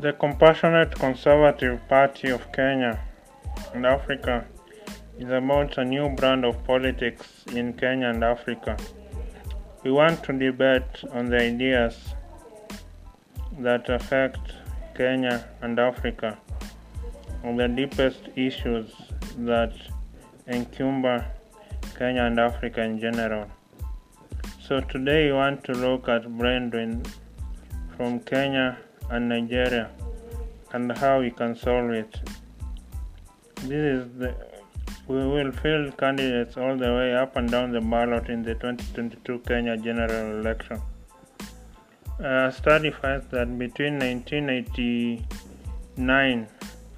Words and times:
The 0.00 0.12
Compassionate 0.12 0.94
Conservative 0.94 1.80
Party 1.88 2.28
of 2.28 2.52
Kenya 2.52 3.00
and 3.74 3.84
Africa 3.84 4.46
is 5.18 5.28
about 5.28 5.76
a 5.76 5.84
new 5.84 6.08
brand 6.10 6.44
of 6.44 6.62
politics 6.64 7.42
in 7.52 7.72
Kenya 7.72 8.10
and 8.10 8.22
Africa. 8.22 8.76
We 9.82 9.90
want 9.90 10.22
to 10.22 10.32
debate 10.32 11.02
on 11.10 11.26
the 11.26 11.38
ideas 11.38 12.14
that 13.58 13.88
affect 13.88 14.38
Kenya 14.96 15.48
and 15.62 15.80
Africa, 15.80 16.38
on 17.42 17.56
the 17.56 17.66
deepest 17.66 18.20
issues 18.36 18.92
that 19.38 19.72
encumber 20.46 21.26
Kenya 21.98 22.22
and 22.22 22.38
Africa 22.38 22.82
in 22.82 23.00
general. 23.00 23.50
So 24.60 24.78
today 24.78 25.26
we 25.26 25.32
want 25.32 25.64
to 25.64 25.72
look 25.72 26.08
at 26.08 26.38
brain 26.38 26.70
drain 26.70 27.02
from 27.96 28.20
Kenya 28.20 28.78
and 29.10 29.28
Nigeria 29.28 29.90
and 30.72 30.92
how 30.98 31.20
we 31.20 31.30
can 31.30 31.56
solve 31.56 31.90
it. 31.90 32.14
This 33.62 33.96
is 33.96 34.18
the 34.18 34.34
we 35.08 35.16
will 35.16 35.50
field 35.52 35.96
candidates 35.96 36.56
all 36.58 36.76
the 36.76 36.92
way 36.94 37.14
up 37.14 37.36
and 37.36 37.50
down 37.50 37.72
the 37.72 37.80
ballot 37.80 38.28
in 38.28 38.42
the 38.42 38.52
2022 38.54 39.38
Kenya 39.46 39.78
general 39.78 40.40
election. 40.40 40.82
A 42.18 42.52
study 42.52 42.90
finds 42.90 43.26
that 43.28 43.58
between 43.58 43.98
1989 43.98 46.46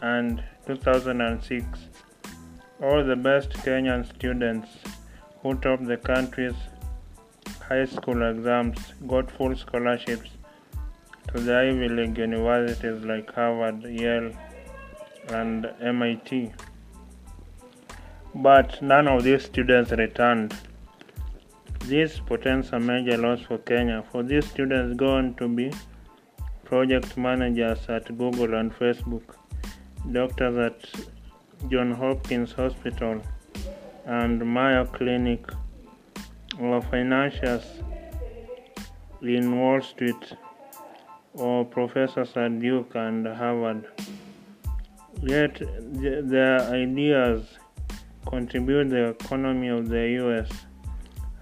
and 0.00 0.42
2006, 0.66 1.78
all 2.82 3.04
the 3.04 3.14
best 3.14 3.50
Kenyan 3.50 4.04
students 4.12 4.68
who 5.42 5.54
topped 5.54 5.86
the 5.86 5.96
country's 5.96 6.56
high 7.68 7.86
school 7.86 8.28
exams 8.28 8.92
got 9.06 9.30
full 9.30 9.54
scholarships 9.54 10.30
to 11.32 11.40
the 11.40 11.56
Ivy 11.56 11.88
League 11.88 12.18
universities 12.18 13.04
like 13.04 13.32
Harvard, 13.32 13.84
Yale, 13.84 14.32
and 15.28 15.66
MIT. 15.80 16.52
But 18.34 18.82
none 18.82 19.06
of 19.06 19.22
these 19.22 19.44
students 19.44 19.92
returned. 19.92 20.54
This 21.80 22.20
portends 22.20 22.72
a 22.72 22.80
major 22.80 23.16
loss 23.16 23.40
for 23.42 23.58
Kenya, 23.58 24.04
for 24.10 24.22
these 24.22 24.46
students 24.46 24.96
go 24.96 25.16
on 25.16 25.34
to 25.34 25.48
be 25.48 25.72
project 26.64 27.16
managers 27.16 27.86
at 27.88 28.06
Google 28.18 28.54
and 28.54 28.72
Facebook, 28.72 29.22
doctors 30.12 30.56
at 30.56 31.68
John 31.68 31.92
Hopkins 31.92 32.52
Hospital 32.52 33.20
and 34.06 34.54
Mayo 34.54 34.84
Clinic, 34.84 35.48
or 36.60 36.82
financiers 36.82 37.64
in 39.22 39.58
Wall 39.58 39.80
Street 39.80 40.34
or 41.34 41.64
professors 41.64 42.36
at 42.36 42.58
Duke 42.58 42.94
and 42.94 43.26
Harvard. 43.26 43.86
Yet 45.22 45.56
th- 45.56 46.24
their 46.24 46.60
ideas 46.62 47.46
contribute 48.26 48.90
the 48.90 49.08
economy 49.10 49.68
of 49.68 49.88
the 49.88 50.04
US. 50.22 50.50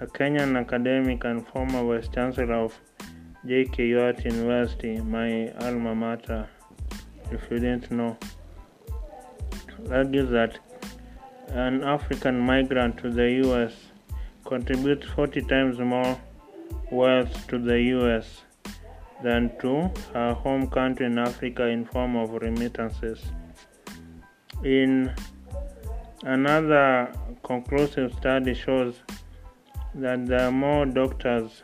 A 0.01 0.07
Kenyan 0.07 0.59
academic 0.59 1.25
and 1.25 1.47
former 1.49 1.83
vice 1.85 2.09
chancellor 2.09 2.55
of 2.55 2.79
JKUAT 3.47 4.25
University, 4.25 5.01
my 5.01 5.51
alma 5.61 5.95
mater, 5.95 6.49
if 7.31 7.51
you 7.51 7.59
didn't 7.59 7.91
know, 7.91 8.17
argues 9.91 10.31
that 10.31 10.59
an 11.49 11.83
African 11.83 12.39
migrant 12.39 12.99
to 12.99 13.11
the 13.11 13.31
US 13.45 13.73
contributes 14.45 15.07
40 15.09 15.43
times 15.43 15.79
more 15.79 16.21
wealth 16.91 17.47
to 17.49 17.59
the 17.59 17.81
US 17.97 18.43
than 19.23 19.51
to 19.61 19.91
her 20.15 20.35
home 20.35 20.69
country 20.69 21.07
in 21.07 21.19
Africa 21.19 21.67
in 21.67 21.85
form 21.85 22.17
of 22.17 22.31
remittances. 22.31 23.25
In 24.65 25.15
another 26.23 27.13
conclusive 27.43 28.13
study 28.15 28.55
shows 28.55 28.95
that 29.95 30.27
there 30.27 30.47
are 30.49 30.53
more 30.53 30.87
doctors 30.87 31.63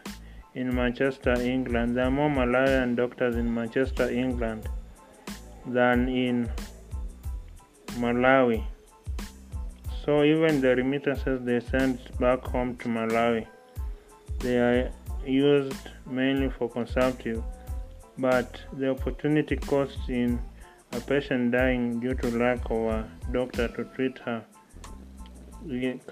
in 0.55 0.75
Manchester, 0.75 1.35
England, 1.41 1.97
there 1.97 2.07
are 2.07 2.11
more 2.11 2.31
Malawian 2.31 2.97
doctors 2.97 3.37
in 3.37 3.53
Manchester, 3.53 4.09
England 4.11 4.69
than 5.67 6.09
in 6.09 6.49
Malawi. 7.99 8.65
So 10.05 10.23
even 10.23 10.61
the 10.61 10.77
remittances 10.77 11.41
they 11.45 11.61
send 11.61 11.99
back 12.21 12.47
home 12.47 12.77
to 12.77 12.89
Malawi, 12.89 13.47
they 14.41 14.59
are 14.59 14.93
used 15.27 15.89
mainly 16.07 16.51
for 16.51 16.69
consumptive, 16.69 17.43
but 18.19 18.61
the 18.75 18.91
opportunity 18.91 19.57
cost 19.57 19.99
in 20.09 20.41
a 20.93 21.01
patient 21.01 21.53
dying 21.53 22.01
due 22.01 22.15
to 22.15 22.31
lack 22.39 22.71
of 22.71 22.87
a 22.87 23.11
doctor 23.33 23.69
to 23.69 23.85
treat 23.97 24.19
her 24.19 24.45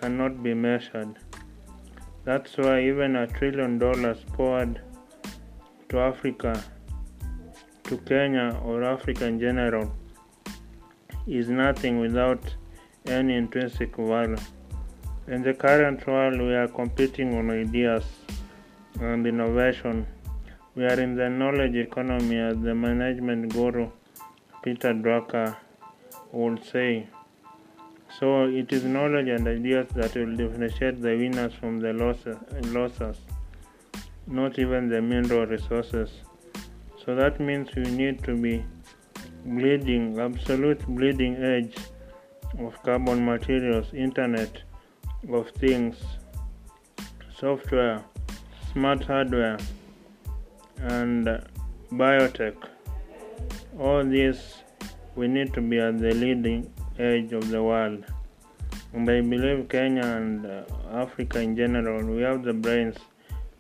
cannot 0.01 0.43
be 0.43 0.55
measured. 0.55 1.19
That's 2.25 2.57
why 2.57 2.83
even 2.83 3.17
a 3.17 3.27
trillion 3.27 3.79
dollars 3.79 4.19
poured 4.33 4.81
to 5.89 5.99
Africa, 5.99 6.65
to 7.85 7.97
Kenya 7.99 8.61
or 8.65 8.83
Africa 8.83 9.27
in 9.27 9.39
general, 9.39 9.93
is 11.27 11.49
nothing 11.49 12.01
without 12.01 12.55
any 13.07 13.37
intrinsic 13.37 13.97
value. 13.97 14.37
In 15.29 15.43
the 15.43 15.55
current 15.55 16.07
world, 16.07 16.41
we 16.41 16.55
are 16.55 16.69
competing 16.69 17.37
on 17.39 17.51
ideas 17.51 18.05
and 19.03 19.27
innovation. 19.27 20.07
We 20.75 20.85
are 20.85 21.01
in 21.01 21.17
the 21.17 21.29
knowledge 21.29 21.75
economy, 21.75 22.39
as 22.39 22.57
the 22.61 22.75
management 22.75 23.53
guru 23.53 23.91
Peter 24.63 24.95
Drucker 24.95 25.57
would 26.33 26.65
say. 26.65 27.09
So 28.19 28.45
it 28.45 28.73
is 28.73 28.85
knowledge 28.85 29.29
and 29.29 29.49
ideas 29.49 29.89
that 29.95 30.15
will 30.15 30.37
differentiate 30.37 31.03
the 31.03 31.17
winners 31.17 31.53
from 31.55 31.81
the 31.81 31.93
losers, 31.93 33.19
not 34.27 34.59
even 34.59 34.89
the 34.89 35.03
mineral 35.03 35.47
resources. 35.47 36.11
So 37.05 37.15
that 37.17 37.41
means 37.41 37.75
we 37.75 37.83
need 37.83 38.23
to 38.25 38.37
be 38.37 38.65
bleeding, 39.45 40.19
absolute 40.21 40.87
bleeding 40.87 41.37
edge 41.37 41.77
of 42.59 42.81
carbon 42.83 43.25
materials, 43.25 43.93
internet 43.93 44.63
of 45.29 45.51
things, 45.51 45.97
software, 47.37 48.05
smart 48.73 49.03
hardware, 49.05 49.59
and 50.79 51.27
biotech. 51.93 52.57
All 53.79 54.03
this 54.05 54.63
we 55.15 55.29
need 55.29 55.53
to 55.55 55.61
be 55.61 55.79
at 55.79 55.99
the 55.99 56.15
leading 56.15 56.73
edge 56.99 57.33
of 57.33 57.49
the 57.51 57.63
world. 57.63 58.05
And 58.95 59.11
I 59.11 59.21
believe 59.21 59.69
Kenya 59.69 60.05
and 60.05 60.47
uh, 60.47 60.63
Africa 60.91 61.41
in 61.41 61.55
general, 61.55 62.05
we 62.05 62.23
have 62.23 62.43
the 62.45 62.55
brains, 62.55 62.97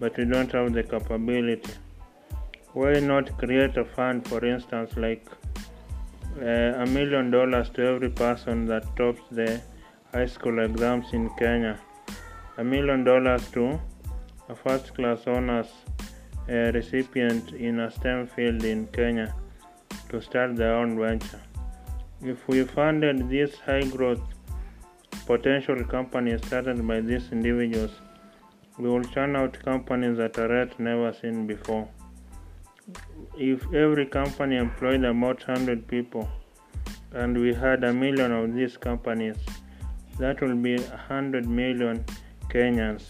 but 0.00 0.16
we 0.16 0.24
don't 0.24 0.50
have 0.52 0.72
the 0.72 0.82
capability. 0.82 1.72
Why 2.72 2.92
not 3.00 3.36
create 3.36 3.76
a 3.76 3.84
fund, 3.84 4.26
for 4.26 4.42
instance, 4.44 4.96
like 4.96 5.26
uh, 6.40 6.84
a 6.84 6.86
million 6.86 7.30
dollars 7.30 7.68
to 7.70 7.86
every 7.86 8.10
person 8.10 8.66
that 8.66 8.84
tops 8.96 9.22
the 9.30 9.60
high 10.12 10.26
school 10.26 10.58
exams 10.64 11.12
in 11.12 11.28
Kenya? 11.38 11.78
A 12.56 12.64
million 12.64 13.04
dollars 13.04 13.50
to 13.50 13.78
a 14.52 14.54
first 14.62 14.94
class 14.96 15.20
honors 15.34 15.70
uh, 16.48 16.70
recipient 16.76 17.52
in 17.68 17.80
a 17.84 17.90
STEM 17.96 18.20
field 18.34 18.64
in 18.72 18.80
Kenya 18.96 19.28
to 20.10 20.20
start 20.26 20.56
their 20.56 20.74
own 20.80 20.90
venture. 21.04 21.40
If 22.32 22.46
we 22.48 22.58
funded 22.64 23.28
these 23.30 23.54
high 23.66 23.86
growth 23.94 24.24
potential 25.30 25.80
companies 25.94 26.40
started 26.48 26.86
by 26.90 26.98
these 27.00 27.26
individuals, 27.36 27.94
we 28.78 28.88
will 28.90 29.08
churn 29.14 29.36
out 29.36 29.58
companies 29.70 30.18
at 30.26 30.42
a 30.44 30.48
rate 30.54 30.78
never 30.88 31.12
seen 31.20 31.46
before. 31.46 31.88
If 33.38 33.66
every 33.84 34.06
company 34.18 34.56
employed 34.66 35.04
about 35.04 35.48
100 35.48 35.88
people 35.94 36.28
and 37.12 37.40
we 37.44 37.54
had 37.64 37.84
a 37.84 37.94
million 38.04 38.32
of 38.40 38.54
these 38.54 38.76
companies, 38.76 39.36
that 40.18 40.40
will 40.42 40.56
be 40.68 40.76
100 40.76 41.48
million 41.62 42.04
Kenyans. 42.52 43.04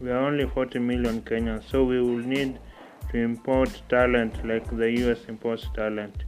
We 0.00 0.10
are 0.10 0.18
only 0.18 0.46
40 0.46 0.78
million 0.78 1.22
Kenyans, 1.22 1.68
so 1.70 1.84
we 1.84 2.00
will 2.00 2.24
need 2.34 2.58
to 3.10 3.18
import 3.18 3.82
talent 3.88 4.46
like 4.46 4.68
the 4.76 4.90
US 5.02 5.24
imports 5.28 5.66
talent. 5.74 6.24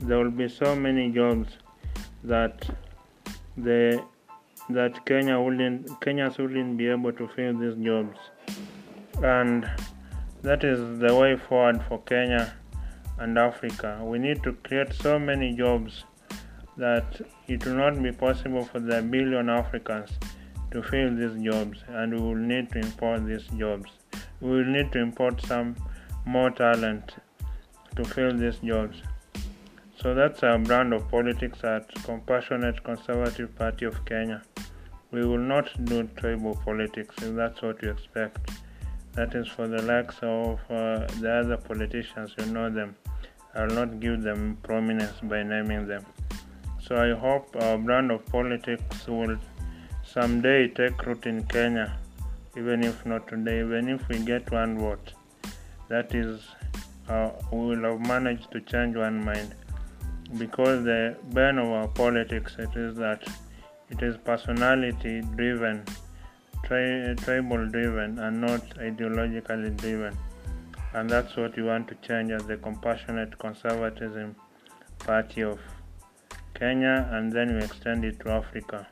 There 0.00 0.18
will 0.18 0.30
be 0.30 0.48
so 0.48 0.74
many 0.74 1.10
jobs 1.10 1.58
that 2.24 2.68
the 3.56 4.02
that 4.68 5.04
Kenya 5.06 5.40
wouldn't 5.40 5.86
Kenyans 6.00 6.38
wouldn't 6.38 6.76
be 6.76 6.88
able 6.88 7.12
to 7.12 7.28
fill 7.28 7.58
these 7.58 7.76
jobs. 7.84 8.18
And 9.22 9.70
that 10.42 10.64
is 10.64 10.98
the 10.98 11.14
way 11.14 11.36
forward 11.36 11.82
for 11.88 12.00
Kenya 12.02 12.54
and 13.18 13.38
Africa. 13.38 14.00
We 14.02 14.18
need 14.18 14.42
to 14.42 14.52
create 14.52 14.92
so 14.92 15.18
many 15.18 15.54
jobs 15.54 16.04
that 16.76 17.20
it 17.48 17.64
will 17.64 17.74
not 17.74 18.02
be 18.02 18.12
possible 18.12 18.64
for 18.64 18.80
the 18.80 19.00
billion 19.02 19.48
Africans 19.48 20.10
to 20.76 20.82
fill 20.82 21.10
these 21.16 21.36
jobs 21.42 21.78
and 21.88 22.12
we 22.14 22.20
will 22.20 22.42
need 22.52 22.70
to 22.70 22.78
import 22.78 23.26
these 23.26 23.46
jobs. 23.58 23.90
We 24.40 24.50
will 24.50 24.72
need 24.76 24.92
to 24.92 24.98
import 24.98 25.40
some 25.40 25.74
more 26.26 26.50
talent 26.50 27.14
to 27.96 28.04
fill 28.04 28.36
these 28.36 28.58
jobs. 28.58 29.00
So 29.98 30.14
that's 30.14 30.42
our 30.42 30.58
brand 30.58 30.92
of 30.92 31.08
politics 31.10 31.64
at 31.64 31.88
Compassionate 32.04 32.84
Conservative 32.84 33.56
Party 33.56 33.86
of 33.86 34.04
Kenya. 34.04 34.42
We 35.12 35.24
will 35.24 35.46
not 35.54 35.70
do 35.86 36.02
tribal 36.18 36.54
politics 36.56 37.14
if 37.22 37.34
that's 37.34 37.62
what 37.62 37.82
you 37.82 37.90
expect. 37.90 38.50
That 39.14 39.34
is 39.34 39.48
for 39.48 39.66
the 39.66 39.80
likes 39.80 40.16
of 40.20 40.60
uh, 40.68 41.06
the 41.22 41.40
other 41.42 41.56
politicians, 41.56 42.34
you 42.38 42.46
know 42.46 42.68
them. 42.68 42.96
I 43.54 43.64
will 43.64 43.74
not 43.74 43.98
give 43.98 44.20
them 44.20 44.58
prominence 44.62 45.18
by 45.22 45.42
naming 45.42 45.86
them. 45.86 46.04
So 46.82 46.96
I 46.96 47.18
hope 47.18 47.56
our 47.62 47.78
brand 47.78 48.10
of 48.10 48.26
politics 48.26 49.08
will 49.08 49.38
someday 50.16 50.66
take 50.66 51.04
root 51.06 51.26
in 51.26 51.44
Kenya, 51.44 51.98
even 52.56 52.82
if 52.82 53.04
not 53.04 53.28
today, 53.28 53.60
even 53.60 53.86
if 53.94 54.08
we 54.08 54.18
get 54.18 54.50
one 54.50 54.78
vote. 54.78 55.12
That 55.88 56.14
is, 56.14 56.40
uh, 57.06 57.32
we 57.52 57.58
will 57.58 57.82
have 57.90 58.00
managed 58.00 58.50
to 58.52 58.62
change 58.62 58.96
one 58.96 59.22
mind. 59.22 59.54
Because 60.38 60.84
the 60.84 61.16
burn 61.34 61.58
of 61.58 61.68
our 61.68 61.88
politics 61.88 62.56
it 62.58 62.74
is 62.74 62.96
that 62.96 63.28
it 63.90 64.02
is 64.02 64.16
personality 64.16 65.20
driven, 65.36 65.84
tri- 66.64 67.14
tribal 67.24 67.68
driven, 67.68 68.18
and 68.18 68.40
not 68.40 68.62
ideologically 68.78 69.76
driven. 69.76 70.16
And 70.94 71.10
that's 71.10 71.36
what 71.36 71.54
we 71.58 71.62
want 71.62 71.88
to 71.88 71.94
change 71.96 72.30
as 72.30 72.46
the 72.46 72.56
Compassionate 72.56 73.38
Conservatism 73.38 74.34
Party 75.00 75.42
of 75.42 75.58
Kenya, 76.54 77.06
and 77.12 77.30
then 77.30 77.54
we 77.54 77.62
extend 77.62 78.02
it 78.06 78.18
to 78.20 78.30
Africa. 78.30 78.88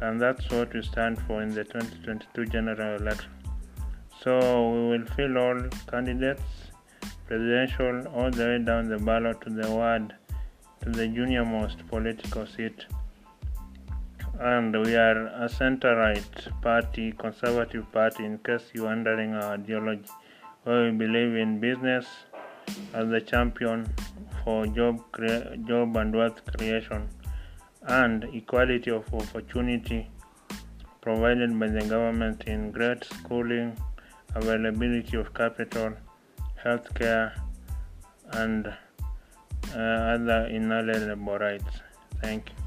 And 0.00 0.20
that's 0.20 0.50
what 0.50 0.74
we 0.74 0.82
stand 0.82 1.20
for 1.22 1.42
in 1.42 1.50
the 1.50 1.64
2022 1.64 2.46
general 2.46 3.00
election. 3.00 3.30
So 4.22 4.70
we 4.70 4.98
will 4.98 5.06
fill 5.14 5.38
all 5.38 5.60
candidates, 5.90 6.42
presidential, 7.26 8.06
all 8.08 8.30
the 8.30 8.44
way 8.44 8.64
down 8.64 8.88
the 8.88 8.98
ballot 8.98 9.40
to 9.42 9.50
the 9.50 9.70
ward, 9.70 10.14
to 10.82 10.90
the 10.90 11.06
junior 11.08 11.44
most 11.44 11.86
political 11.88 12.46
seat. 12.46 12.86
And 14.40 14.74
we 14.84 14.96
are 14.96 15.26
a 15.26 15.48
center 15.48 15.96
right 15.96 16.48
party, 16.60 17.12
conservative 17.12 17.90
party, 17.92 18.24
in 18.24 18.38
case 18.38 18.70
you're 18.72 18.86
wondering 18.86 19.34
our 19.34 19.54
ideology, 19.54 20.10
where 20.64 20.90
we 20.90 20.96
believe 20.96 21.36
in 21.36 21.60
business 21.60 22.06
as 22.94 23.08
the 23.08 23.20
champion 23.20 23.86
for 24.42 24.66
job, 24.66 25.00
job 25.66 25.96
and 25.96 26.14
wealth 26.14 26.40
creation 26.56 27.08
and 27.86 28.24
equality 28.32 28.90
of 28.90 29.12
opportunity 29.14 30.10
provided 31.00 31.58
by 31.60 31.68
the 31.68 31.80
government 31.80 32.44
in 32.46 32.70
great 32.70 33.04
schooling, 33.04 33.76
availability 34.34 35.16
of 35.16 35.34
capital, 35.34 35.92
healthcare, 36.64 37.38
and 38.32 38.66
uh, 38.66 39.78
other 39.78 40.46
inalienable 40.46 41.38
rights. 41.38 41.80
Thank 42.22 42.48
you. 42.48 42.63